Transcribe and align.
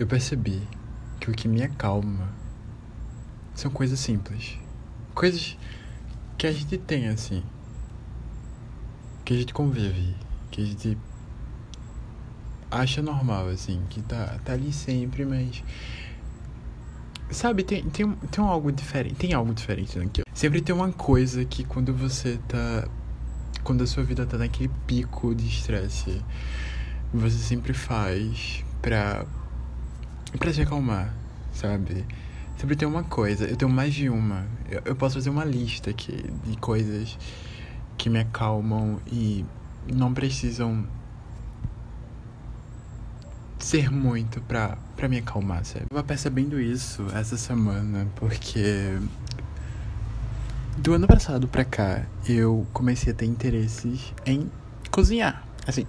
Eu 0.00 0.06
percebi 0.06 0.66
que 1.20 1.30
o 1.30 1.34
que 1.34 1.46
me 1.46 1.62
acalma 1.62 2.26
são 3.54 3.70
coisas 3.70 4.00
simples. 4.00 4.58
Coisas 5.14 5.58
que 6.38 6.46
a 6.46 6.52
gente 6.52 6.78
tem 6.78 7.08
assim. 7.08 7.42
Que 9.26 9.34
a 9.34 9.36
gente 9.36 9.52
convive. 9.52 10.16
Que 10.50 10.62
a 10.62 10.64
gente 10.64 10.98
acha 12.70 13.02
normal, 13.02 13.48
assim. 13.48 13.82
Que 13.90 14.00
tá, 14.00 14.40
tá 14.42 14.54
ali 14.54 14.72
sempre, 14.72 15.26
mas. 15.26 15.62
Sabe, 17.30 17.62
tem, 17.62 17.84
tem, 17.90 18.10
tem 18.10 18.42
algo 18.42 18.72
diferente. 18.72 19.16
Tem 19.16 19.34
algo 19.34 19.52
diferente 19.52 19.98
aqui. 19.98 20.22
Sempre 20.32 20.62
tem 20.62 20.74
uma 20.74 20.90
coisa 20.90 21.44
que 21.44 21.62
quando 21.62 21.92
você 21.92 22.40
tá. 22.48 22.88
Quando 23.62 23.84
a 23.84 23.86
sua 23.86 24.02
vida 24.02 24.24
tá 24.24 24.38
naquele 24.38 24.70
pico 24.86 25.34
de 25.34 25.46
estresse, 25.46 26.24
você 27.12 27.36
sempre 27.36 27.74
faz 27.74 28.64
pra. 28.80 29.26
Pra 30.38 30.52
se 30.52 30.62
acalmar, 30.62 31.12
sabe? 31.52 32.04
Sempre 32.56 32.76
tem 32.76 32.86
uma 32.86 33.02
coisa. 33.02 33.46
Eu 33.46 33.56
tenho 33.56 33.70
mais 33.70 33.94
de 33.94 34.08
uma. 34.08 34.46
Eu, 34.70 34.82
eu 34.84 34.96
posso 34.96 35.14
fazer 35.14 35.30
uma 35.30 35.44
lista 35.44 35.90
aqui 35.90 36.24
de 36.44 36.56
coisas 36.58 37.18
que 37.96 38.10
me 38.10 38.18
acalmam 38.18 39.00
e 39.06 39.44
não 39.92 40.12
precisam 40.12 40.86
ser 43.58 43.90
muito 43.90 44.40
pra, 44.42 44.76
pra 44.96 45.08
me 45.08 45.18
acalmar, 45.18 45.64
sabe? 45.64 45.84
Eu 45.84 45.96
tava 45.96 46.04
percebendo 46.04 46.60
isso 46.60 47.06
essa 47.14 47.36
semana, 47.36 48.06
porque 48.16 48.98
do 50.78 50.94
ano 50.94 51.06
passado 51.06 51.46
pra 51.46 51.64
cá 51.64 52.06
eu 52.26 52.66
comecei 52.72 53.12
a 53.12 53.16
ter 53.16 53.26
interesses 53.26 54.12
em 54.24 54.50
cozinhar. 54.90 55.44
Assim, 55.66 55.86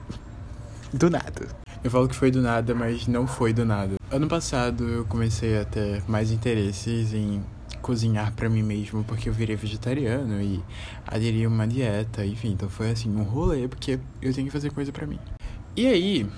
do 0.94 1.10
nada. 1.10 1.61
Eu 1.84 1.90
falo 1.90 2.08
que 2.08 2.16
foi 2.16 2.30
do 2.30 2.44
nada, 2.44 2.76
mas 2.76 3.08
não 3.08 3.26
foi 3.26 3.52
do 3.52 3.66
nada. 3.66 3.96
Ano 4.12 4.28
passado 4.28 4.88
eu 4.88 5.06
comecei 5.06 5.58
a 5.58 5.66
ter 5.66 6.04
mais 6.08 6.32
interesses 6.32 7.12
em 7.12 7.44
cozinhar 7.82 8.32
para 8.34 8.48
mim 8.48 8.62
mesmo 8.62 9.04
porque 9.04 9.28
eu 9.28 9.34
virei 9.34 9.56
vegetariano 9.56 10.40
e 10.40 10.64
aderi 11.08 11.44
a 11.44 11.48
uma 11.48 11.68
dieta, 11.68 12.24
enfim, 12.24 12.52
então 12.52 12.70
foi 12.70 12.92
assim 12.92 13.10
um 13.10 13.24
rolê 13.24 13.68
porque 13.68 14.00
eu 14.22 14.32
tenho 14.32 14.46
que 14.46 14.54
fazer 14.54 14.72
coisa 14.72 14.92
para 14.92 15.08
mim. 15.08 15.18
E 15.76 15.88
aí, 15.88 16.30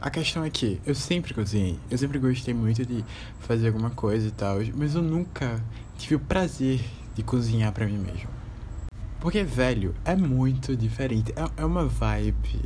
a 0.00 0.08
questão 0.08 0.44
é 0.44 0.50
que 0.50 0.80
eu 0.86 0.94
sempre 0.94 1.34
cozinhei, 1.34 1.76
eu 1.90 1.98
sempre 1.98 2.20
gostei 2.20 2.54
muito 2.54 2.86
de 2.86 3.04
fazer 3.40 3.66
alguma 3.66 3.90
coisa 3.90 4.28
e 4.28 4.30
tal, 4.30 4.58
mas 4.76 4.94
eu 4.94 5.02
nunca 5.02 5.60
tive 5.98 6.14
o 6.14 6.20
prazer 6.20 6.80
de 7.16 7.24
cozinhar 7.24 7.72
para 7.72 7.86
mim 7.86 7.98
mesmo. 7.98 8.28
Porque, 9.18 9.42
velho, 9.42 9.96
é 10.04 10.14
muito 10.14 10.76
diferente. 10.76 11.32
É, 11.34 11.62
é 11.62 11.64
uma 11.64 11.86
vibe 11.86 12.60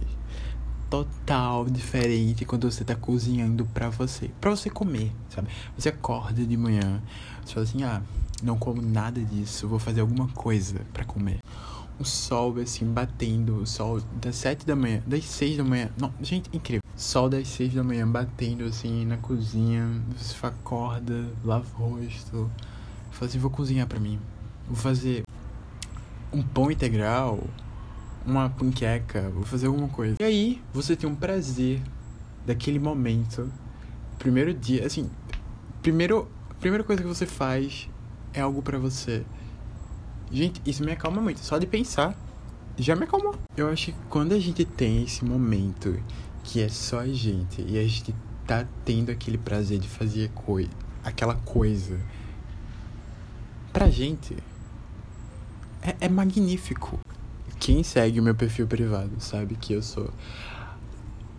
total 0.91 1.65
diferente 1.67 2.45
quando 2.45 2.71
você 2.71 2.85
tá 2.85 2.95
cozinhando 2.95 3.65
para 3.67 3.89
você. 3.89 4.31
para 4.41 4.51
você 4.51 4.69
comer, 4.69 5.13
sabe? 5.29 5.49
Você 5.79 5.89
acorda 5.89 6.45
de 6.45 6.57
manhã, 6.57 7.01
você 7.45 7.55
fala 7.55 7.65
assim, 7.65 7.83
ah, 7.85 8.03
não 8.43 8.59
como 8.59 8.83
nada 8.83 9.21
disso, 9.21 9.69
vou 9.69 9.79
fazer 9.79 10.01
alguma 10.01 10.29
coisa 10.29 10.81
para 10.93 11.05
comer 11.05 11.39
o 12.01 12.05
sol 12.05 12.59
assim 12.59 12.87
batendo, 12.87 13.57
o 13.57 13.67
sol 13.67 14.01
das 14.21 14.37
sete 14.37 14.67
da 14.67 14.75
manhã, 14.75 15.03
das 15.07 15.23
seis 15.27 15.59
da 15.59 15.63
manhã. 15.63 15.91
Não, 15.99 16.11
gente, 16.23 16.49
incrível. 16.51 16.81
Sol 16.97 17.29
das 17.29 17.47
seis 17.47 17.75
da 17.75 17.85
manhã 17.85 18.09
batendo 18.09 18.65
assim 18.65 19.05
na 19.05 19.19
cozinha, 19.19 19.87
você 20.17 20.47
acorda, 20.47 21.29
lava 21.45 21.67
o 21.79 21.91
rosto, 21.91 22.51
fala 23.11 23.29
assim, 23.29 23.39
vou 23.39 23.51
cozinhar 23.51 23.87
para 23.87 24.01
mim. 24.01 24.19
Vou 24.67 24.77
fazer 24.77 25.25
um 26.33 26.43
pão 26.43 26.71
integral, 26.71 27.45
uma 28.25 28.51
panqueca, 28.51 29.31
vou 29.31 29.45
fazer 29.45 29.67
alguma 29.67 29.89
coisa. 29.89 30.17
E 30.21 30.25
aí, 30.25 30.63
você 30.73 30.95
tem 30.95 31.09
um 31.09 31.15
prazer 31.15 31.81
daquele 32.47 32.79
momento. 32.79 33.51
Primeiro 34.19 34.53
dia, 34.53 34.87
assim, 34.87 35.11
primeiro, 35.83 36.29
primeira 36.61 36.85
coisa 36.85 37.03
que 37.03 37.09
você 37.09 37.27
faz 37.27 37.89
é 38.33 38.41
algo 38.41 38.63
para 38.63 38.79
você. 38.79 39.25
Gente, 40.31 40.61
isso 40.65 40.85
me 40.85 40.93
acalma 40.93 41.21
muito. 41.21 41.41
Só 41.41 41.59
de 41.59 41.67
pensar, 41.67 42.15
já 42.79 42.95
me 42.95 43.05
acalmou. 43.05 43.35
Eu 43.57 43.69
acho 43.69 43.87
que 43.87 43.99
quando 44.09 44.33
a 44.33 44.39
gente 44.39 44.65
tem 44.65 45.03
esse 45.03 45.25
momento 45.25 46.01
que 46.45 46.61
é 46.61 46.69
só 46.69 47.01
a 47.01 47.09
gente 47.09 47.63
e 47.63 47.79
a 47.79 47.83
gente 47.83 48.15
tá 48.47 48.67
tendo 48.85 49.11
aquele 49.11 49.39
prazer 49.39 49.79
de 49.79 49.89
fazer 49.89 50.31
coi 50.35 50.69
aquela 51.05 51.35
coisa 51.35 51.99
pra 53.73 53.89
gente, 53.89 54.37
é, 55.83 55.97
é 56.01 56.09
magnífico. 56.09 56.99
Quem 57.61 57.83
segue 57.83 58.19
o 58.19 58.23
meu 58.23 58.35
perfil 58.35 58.67
privado 58.67 59.11
sabe 59.19 59.55
que 59.55 59.75
eu 59.75 59.83
sou 59.83 60.11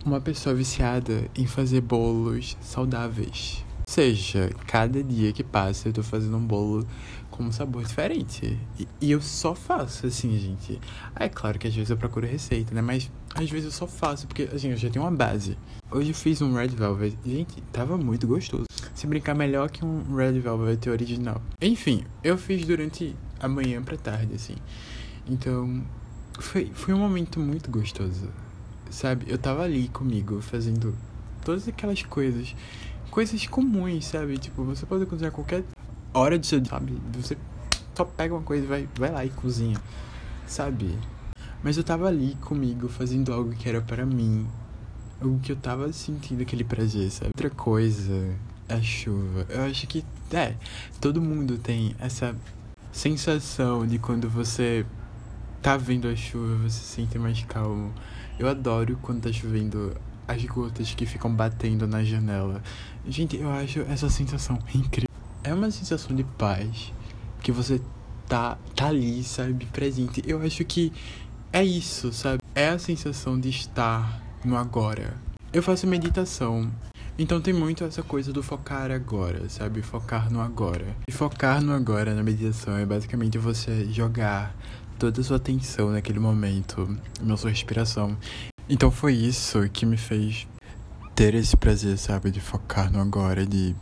uma 0.06 0.20
pessoa 0.20 0.54
viciada 0.54 1.28
em 1.36 1.48
fazer 1.48 1.80
bolos 1.80 2.56
saudáveis. 2.60 3.64
Ou 3.80 3.92
seja, 3.92 4.50
cada 4.68 5.02
dia 5.02 5.32
que 5.32 5.42
passa 5.42 5.88
eu 5.88 5.92
tô 5.92 6.00
fazendo 6.00 6.36
um 6.36 6.46
bolo 6.46 6.86
com 7.28 7.42
um 7.42 7.50
sabor 7.50 7.82
diferente. 7.82 8.56
E, 8.78 8.86
e, 9.00 9.10
eu 9.10 9.20
só 9.20 9.52
faço, 9.52 10.06
assim, 10.06 10.38
gente. 10.38 10.80
Ah, 11.12 11.24
é 11.24 11.28
claro 11.28 11.58
que 11.58 11.66
às 11.66 11.74
vezes 11.74 11.90
eu 11.90 11.96
procuro 11.96 12.24
receita, 12.24 12.72
né? 12.72 12.80
Mas 12.80 13.10
às 13.34 13.50
vezes 13.50 13.64
eu 13.64 13.72
só 13.72 13.88
faço, 13.88 14.28
porque, 14.28 14.48
assim, 14.54 14.70
eu 14.70 14.76
já 14.76 14.88
tenho 14.88 15.04
uma 15.04 15.10
base. 15.10 15.58
Hoje 15.90 16.10
eu 16.10 16.14
fiz 16.14 16.40
um 16.40 16.54
Red 16.54 16.68
Velvet. 16.68 17.18
Gente, 17.26 17.60
tava 17.72 17.98
muito 17.98 18.28
gostoso. 18.28 18.66
Se 18.94 19.08
brincar 19.08 19.34
melhor 19.34 19.68
que 19.70 19.84
um 19.84 20.14
Red 20.14 20.38
Velvet 20.38 20.88
original. 20.88 21.42
Enfim, 21.60 22.04
eu 22.22 22.38
fiz 22.38 22.64
durante 22.64 23.16
a 23.40 23.48
manhã 23.48 23.82
pra 23.82 23.96
tarde, 23.96 24.34
assim. 24.34 24.54
Então, 25.28 25.82
foi, 26.38 26.70
foi 26.74 26.94
um 26.94 26.98
momento 26.98 27.38
muito 27.40 27.70
gostoso. 27.70 28.28
Sabe? 28.90 29.26
Eu 29.28 29.38
tava 29.38 29.62
ali 29.62 29.88
comigo, 29.88 30.40
fazendo 30.40 30.94
todas 31.44 31.66
aquelas 31.66 32.02
coisas 32.02 32.54
coisas 33.10 33.46
comuns, 33.46 34.06
sabe? 34.06 34.38
Tipo, 34.38 34.64
você 34.64 34.86
pode 34.86 35.04
cozinhar 35.04 35.30
qualquer 35.30 35.62
hora 36.14 36.38
do 36.38 36.46
seu 36.46 36.58
dia, 36.60 36.70
sabe? 36.70 36.98
Você 37.14 37.36
só 37.94 38.04
pega 38.04 38.34
uma 38.34 38.42
coisa 38.42 38.64
e 38.64 38.66
vai, 38.66 38.88
vai 38.98 39.10
lá 39.10 39.24
e 39.24 39.28
cozinha, 39.28 39.78
sabe? 40.46 40.98
Mas 41.62 41.76
eu 41.76 41.84
tava 41.84 42.08
ali 42.08 42.36
comigo 42.40 42.88
fazendo 42.88 43.32
algo 43.32 43.52
que 43.52 43.68
era 43.68 43.82
para 43.82 44.06
mim, 44.06 44.46
algo 45.20 45.38
que 45.40 45.52
eu 45.52 45.56
tava 45.56 45.92
sentindo 45.92 46.40
aquele 46.40 46.64
prazer, 46.64 47.10
sabe? 47.10 47.32
Outra 47.34 47.50
coisa 47.50 48.34
a 48.68 48.80
chuva. 48.80 49.46
Eu 49.48 49.62
acho 49.64 49.86
que, 49.86 50.04
é, 50.32 50.54
todo 51.00 51.20
mundo 51.20 51.58
tem 51.58 51.94
essa 51.98 52.34
sensação 52.90 53.86
de 53.86 53.98
quando 53.98 54.28
você 54.28 54.86
tá 55.62 55.76
vendo 55.76 56.08
a 56.08 56.16
chuva, 56.16 56.56
você 56.56 56.80
se 56.80 56.84
sente 56.96 57.18
mais 57.18 57.42
calmo. 57.44 57.94
Eu 58.36 58.48
adoro 58.48 58.98
quando 59.00 59.22
tá 59.22 59.32
chovendo 59.32 59.96
as 60.26 60.44
gotas 60.44 60.92
que 60.92 61.06
ficam 61.06 61.32
batendo 61.32 61.86
na 61.86 62.02
janela. 62.02 62.60
Gente, 63.06 63.36
eu 63.36 63.50
acho 63.50 63.80
essa 63.82 64.10
sensação 64.10 64.58
incrível. 64.74 65.08
É 65.44 65.54
uma 65.54 65.70
sensação 65.70 66.14
de 66.16 66.24
paz 66.24 66.92
que 67.40 67.52
você 67.52 67.80
tá, 68.26 68.58
tá 68.74 68.88
ali, 68.88 69.22
sabe, 69.22 69.66
presente. 69.66 70.22
Eu 70.26 70.42
acho 70.42 70.64
que 70.64 70.92
é 71.52 71.64
isso, 71.64 72.12
sabe? 72.12 72.40
É 72.54 72.68
a 72.68 72.78
sensação 72.78 73.38
de 73.38 73.48
estar 73.48 74.20
no 74.44 74.56
agora. 74.56 75.14
Eu 75.52 75.62
faço 75.62 75.86
meditação. 75.86 76.70
Então 77.18 77.40
tem 77.40 77.52
muito 77.52 77.84
essa 77.84 78.02
coisa 78.02 78.32
do 78.32 78.42
focar 78.42 78.90
agora, 78.90 79.48
sabe? 79.48 79.82
Focar 79.82 80.32
no 80.32 80.40
agora. 80.40 80.96
E 81.06 81.12
focar 81.12 81.62
no 81.62 81.72
agora 81.72 82.14
na 82.14 82.22
meditação 82.22 82.76
é 82.76 82.86
basicamente 82.86 83.36
você 83.36 83.84
jogar 83.92 84.54
toda 85.10 85.20
sua 85.24 85.36
atenção 85.36 85.90
naquele 85.90 86.20
momento, 86.20 86.96
na 87.20 87.36
sua 87.36 87.50
respiração. 87.50 88.16
Então 88.68 88.88
foi 88.88 89.14
isso 89.14 89.68
que 89.70 89.84
me 89.84 89.96
fez 89.96 90.46
ter 91.12 91.34
esse 91.34 91.56
prazer, 91.56 91.98
sabe? 91.98 92.30
De 92.30 92.40
focar 92.40 92.88
no 92.92 93.00
agora, 93.00 93.44
de 93.44 93.74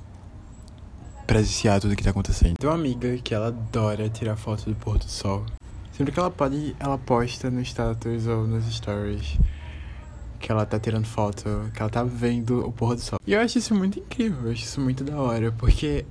presenciar 1.26 1.78
tudo 1.78 1.94
que 1.94 2.02
tá 2.02 2.08
acontecendo. 2.08 2.56
Tem 2.56 2.70
uma 2.70 2.74
amiga 2.74 3.18
que 3.18 3.34
ela 3.34 3.48
adora 3.48 4.08
tirar 4.08 4.34
foto 4.36 4.70
do 4.70 4.74
pôr 4.74 4.96
do 4.96 5.08
sol. 5.10 5.44
Sempre 5.92 6.10
que 6.10 6.18
ela 6.18 6.30
pode, 6.30 6.74
ela 6.80 6.96
posta 6.96 7.50
no 7.50 7.60
status 7.60 8.26
ou 8.26 8.46
nos 8.46 8.64
stories 8.64 9.38
que 10.38 10.50
ela 10.50 10.64
tá 10.64 10.80
tirando 10.80 11.04
foto, 11.04 11.44
que 11.74 11.82
ela 11.82 11.90
tá 11.90 12.02
vendo 12.02 12.66
o 12.66 12.72
pôr 12.72 12.94
do 12.94 13.02
sol. 13.02 13.18
E 13.26 13.34
eu 13.34 13.40
acho 13.40 13.58
isso 13.58 13.74
muito 13.74 13.98
incrível, 13.98 14.46
eu 14.46 14.52
acho 14.52 14.64
isso 14.64 14.80
muito 14.80 15.04
da 15.04 15.20
hora, 15.20 15.52
porque 15.52 16.06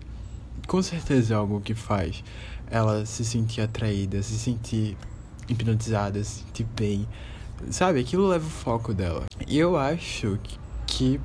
com 0.68 0.84
certeza 0.84 1.34
é 1.34 1.38
algo 1.38 1.60
que 1.60 1.74
faz 1.74 2.24
ela 2.70 3.06
se 3.06 3.26
sentir 3.26 3.62
atraída, 3.62 4.22
se 4.22 4.38
sentir 4.38 4.98
hipnotizada, 5.48 6.24
se 6.24 6.42
sentir 6.42 6.68
bem 6.76 7.08
Sabe, 7.70 8.00
aquilo 8.00 8.28
leva 8.28 8.46
o 8.46 8.50
foco 8.50 8.94
dela. 8.94 9.26
E 9.48 9.58
eu 9.58 9.78
acho 9.78 10.40
que 10.88 11.20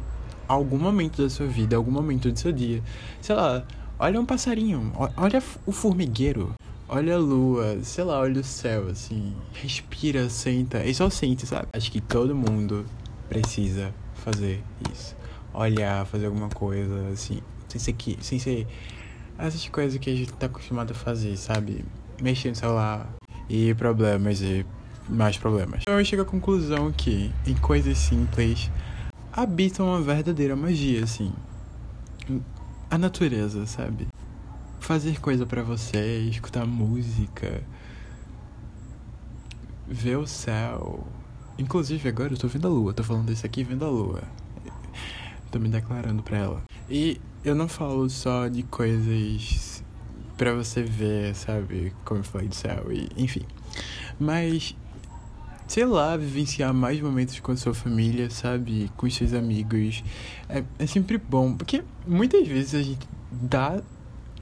algum 0.48 0.78
momento 0.78 1.22
da 1.22 1.30
sua 1.30 1.46
vida, 1.46 1.76
algum 1.76 1.90
momento 1.90 2.30
do 2.30 2.38
seu 2.38 2.52
dia, 2.52 2.82
sei 3.20 3.34
lá, 3.34 3.64
olha 3.98 4.20
um 4.20 4.26
passarinho, 4.26 4.92
olha 5.16 5.42
o 5.64 5.72
formigueiro, 5.72 6.52
olha 6.88 7.14
a 7.14 7.18
lua, 7.18 7.78
sei 7.82 8.04
lá, 8.04 8.18
olha 8.18 8.40
o 8.40 8.44
céu, 8.44 8.88
assim, 8.88 9.34
respira, 9.54 10.28
senta, 10.28 10.84
e 10.84 10.92
só 10.94 11.08
sente, 11.08 11.46
sabe? 11.46 11.68
Acho 11.72 11.90
que 11.90 12.00
todo 12.00 12.34
mundo 12.34 12.84
precisa 13.28 13.94
fazer 14.14 14.62
isso. 14.92 15.16
Olhar, 15.52 16.04
fazer 16.04 16.26
alguma 16.26 16.48
coisa, 16.48 17.08
assim, 17.12 17.40
sem 17.68 17.80
ser 17.80 17.92
que, 17.92 18.18
sem 18.20 18.38
ser 18.38 18.66
essas 19.38 19.68
coisas 19.68 19.98
que 19.98 20.10
a 20.10 20.14
gente 20.14 20.32
tá 20.32 20.46
acostumado 20.46 20.92
a 20.92 20.94
fazer, 20.94 21.36
sabe? 21.36 21.84
Mexer 22.20 22.50
no 22.50 22.54
celular 22.54 23.08
e 23.48 23.74
problemas 23.74 24.40
e 24.40 24.64
mais 25.08 25.36
problemas. 25.36 25.82
Então 25.82 25.98
eu 25.98 26.04
chego 26.04 26.22
à 26.22 26.24
conclusão 26.24 26.92
que, 26.92 27.32
em 27.46 27.54
coisas 27.54 27.98
simples, 27.98 28.70
habita 29.32 29.82
uma 29.82 30.00
verdadeira 30.00 30.56
magia, 30.56 31.04
assim. 31.04 31.32
a 32.90 32.96
natureza, 32.96 33.66
sabe? 33.66 34.06
Fazer 34.80 35.20
coisa 35.20 35.44
para 35.46 35.62
você, 35.62 36.20
escutar 36.30 36.66
música, 36.66 37.62
ver 39.86 40.16
o 40.16 40.26
céu. 40.26 41.06
Inclusive 41.58 42.08
agora 42.08 42.32
eu 42.32 42.38
tô 42.38 42.48
vendo 42.48 42.66
a 42.66 42.70
lua, 42.70 42.92
tô 42.92 43.02
falando 43.02 43.30
isso 43.30 43.46
aqui 43.46 43.64
vendo 43.64 43.84
a 43.84 43.88
lua. 43.88 44.22
Tô 45.50 45.58
me 45.58 45.68
declarando 45.68 46.22
pra 46.22 46.38
ela. 46.38 46.62
E 46.88 47.20
eu 47.44 47.54
não 47.54 47.68
falo 47.68 48.08
só 48.10 48.48
de 48.48 48.62
coisas 48.64 49.82
para 50.36 50.54
você 50.54 50.82
ver, 50.82 51.34
sabe? 51.34 51.92
Como 52.04 52.20
eu 52.20 52.24
falei 52.24 52.48
do 52.48 52.54
céu, 52.54 52.86
e, 52.90 53.08
enfim. 53.16 53.42
Mas, 54.18 54.76
sei 55.66 55.84
lá, 55.84 56.16
vivenciar 56.16 56.74
mais 56.74 57.00
momentos 57.00 57.38
com 57.40 57.52
a 57.52 57.56
sua 57.56 57.74
família, 57.74 58.28
sabe? 58.30 58.90
Com 58.96 59.06
os 59.06 59.14
seus 59.14 59.32
amigos. 59.32 60.02
É, 60.48 60.62
é 60.78 60.86
sempre 60.86 61.18
bom, 61.18 61.54
porque 61.54 61.82
muitas 62.06 62.46
vezes 62.46 62.74
a 62.74 62.82
gente 62.82 63.06
dá 63.30 63.80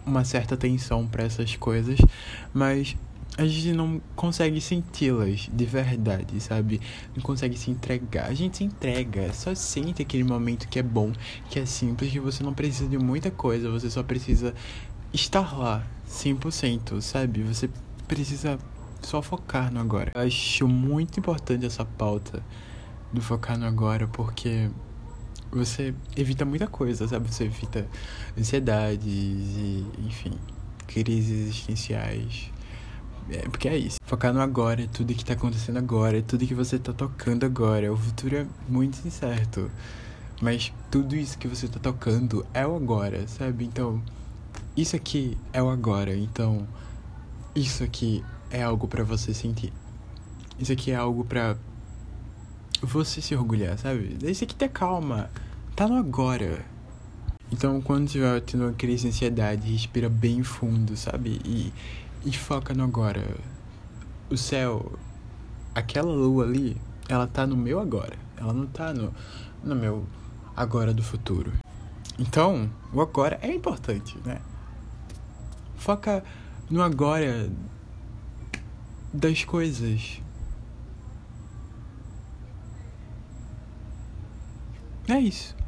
uma 0.04 0.24
certa 0.24 0.54
atenção 0.54 1.06
para 1.06 1.24
essas 1.24 1.54
coisas, 1.56 1.98
mas 2.52 2.96
a 3.38 3.46
gente 3.46 3.72
não 3.72 4.00
consegue 4.14 4.60
senti-las 4.60 5.48
de 5.50 5.64
verdade, 5.64 6.38
sabe? 6.40 6.80
Não 7.16 7.22
consegue 7.22 7.56
se 7.56 7.70
entregar. 7.70 8.26
A 8.26 8.34
gente 8.34 8.58
se 8.58 8.64
entrega, 8.64 9.32
só 9.32 9.54
sente 9.54 10.02
aquele 10.02 10.24
momento 10.24 10.68
que 10.68 10.78
é 10.78 10.82
bom, 10.82 11.12
que 11.48 11.58
é 11.58 11.64
simples, 11.64 12.10
que 12.10 12.20
você 12.20 12.42
não 12.42 12.52
precisa 12.52 12.88
de 12.88 12.98
muita 12.98 13.30
coisa, 13.30 13.70
você 13.70 13.88
só 13.88 14.02
precisa 14.02 14.54
estar 15.14 15.56
lá 15.56 15.84
100%, 16.06 17.00
sabe? 17.00 17.42
Você 17.42 17.70
precisa 18.06 18.58
só 19.00 19.22
focar 19.22 19.72
no 19.72 19.80
agora. 19.80 20.12
Eu 20.14 20.20
acho 20.20 20.68
muito 20.68 21.18
importante 21.18 21.64
essa 21.64 21.84
pauta 21.84 22.42
do 23.12 23.22
focar 23.22 23.58
no 23.58 23.66
agora, 23.66 24.06
porque 24.08 24.70
você 25.50 25.94
evita 26.16 26.44
muita 26.44 26.66
coisa, 26.66 27.08
sabe? 27.08 27.32
Você 27.32 27.44
evita 27.44 27.86
ansiedades 28.38 29.06
e, 29.06 29.86
enfim, 30.06 30.32
crises 30.86 31.48
existenciais. 31.48 32.51
É, 33.30 33.48
porque 33.48 33.68
é 33.68 33.76
isso. 33.76 33.98
Focar 34.04 34.32
no 34.32 34.40
agora, 34.40 34.82
é 34.82 34.86
tudo 34.86 35.14
que 35.14 35.24
tá 35.24 35.34
acontecendo 35.34 35.78
agora, 35.78 36.18
é 36.18 36.22
tudo 36.22 36.46
que 36.46 36.54
você 36.54 36.78
tá 36.78 36.92
tocando 36.92 37.44
agora. 37.44 37.92
O 37.92 37.96
futuro 37.96 38.36
é 38.36 38.46
muito 38.68 39.06
incerto. 39.06 39.70
Mas 40.40 40.72
tudo 40.90 41.14
isso 41.14 41.38
que 41.38 41.46
você 41.46 41.68
tá 41.68 41.78
tocando 41.78 42.44
é 42.52 42.66
o 42.66 42.74
agora, 42.74 43.26
sabe? 43.28 43.64
Então, 43.64 44.02
isso 44.76 44.96
aqui 44.96 45.38
é 45.52 45.62
o 45.62 45.70
agora. 45.70 46.16
Então, 46.16 46.66
isso 47.54 47.84
aqui 47.84 48.24
é 48.50 48.62
algo 48.62 48.88
para 48.88 49.04
você 49.04 49.32
sentir. 49.32 49.72
Isso 50.58 50.72
aqui 50.72 50.90
é 50.90 50.96
algo 50.96 51.24
para 51.24 51.56
você 52.82 53.20
se 53.20 53.34
orgulhar, 53.34 53.78
sabe? 53.78 54.18
Isso 54.22 54.42
aqui 54.44 54.54
ter 54.54 54.68
calma. 54.68 55.30
Tá 55.76 55.86
no 55.86 55.94
agora. 55.94 56.64
Então, 57.52 57.80
quando 57.80 58.08
tiver 58.08 58.40
tendo 58.40 58.64
uma 58.64 58.72
crise 58.72 59.02
de 59.02 59.08
ansiedade, 59.08 59.70
respira 59.70 60.08
bem 60.08 60.42
fundo, 60.42 60.96
sabe? 60.96 61.40
E 61.44 61.72
e 62.24 62.32
foca 62.32 62.74
no 62.74 62.84
agora. 62.84 63.36
O 64.30 64.36
céu, 64.36 64.92
aquela 65.74 66.12
lua 66.12 66.44
ali, 66.44 66.76
ela 67.08 67.26
tá 67.26 67.46
no 67.46 67.56
meu 67.56 67.80
agora. 67.80 68.16
Ela 68.36 68.52
não 68.52 68.66
tá 68.66 68.92
no, 68.92 69.12
no 69.62 69.74
meu 69.74 70.06
agora 70.56 70.92
do 70.92 71.02
futuro. 71.02 71.52
Então, 72.18 72.70
o 72.92 73.00
agora 73.00 73.38
é 73.42 73.52
importante, 73.52 74.18
né? 74.24 74.40
Foca 75.76 76.22
no 76.70 76.82
agora 76.82 77.50
das 79.12 79.44
coisas. 79.44 80.20
É 85.08 85.18
isso. 85.18 85.56